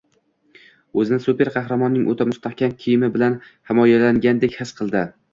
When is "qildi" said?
4.81-5.05